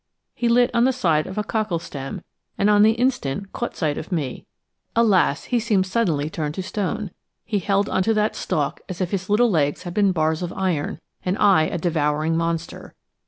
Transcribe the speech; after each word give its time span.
He 0.33 0.49
lit 0.49 0.71
on 0.73 0.85
the 0.85 0.93
side 0.93 1.27
of 1.27 1.37
a 1.37 1.43
cockle 1.43 1.77
stem, 1.77 2.23
and 2.57 2.71
on 2.71 2.81
the 2.81 2.93
instant 2.93 3.53
caught 3.53 3.75
sight 3.75 3.99
of 3.99 4.11
me. 4.11 4.47
Alas! 4.95 5.43
he 5.43 5.59
seemed 5.59 5.85
suddenly 5.85 6.27
turned 6.27 6.55
to 6.55 6.63
stone. 6.63 7.11
He 7.45 7.59
held 7.59 7.87
onto 7.87 8.11
that 8.15 8.35
stalk 8.35 8.81
as 8.89 8.99
if 8.99 9.11
his 9.11 9.29
little 9.29 9.51
legs 9.51 9.83
had 9.83 9.93
been 9.93 10.11
bars 10.11 10.41
of 10.41 10.51
iron 10.53 10.99
and 11.23 11.37
I 11.37 11.65
a 11.65 11.77
devouring 11.77 12.35
monster. 12.35 12.95